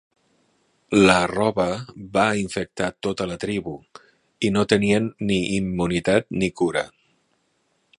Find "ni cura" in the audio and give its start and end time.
6.43-6.89